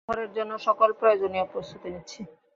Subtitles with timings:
[0.01, 2.21] আমরা এই ঝড়ের জন্য সকল প্রয়োজনীয় প্রস্তুতি নিচ্ছি।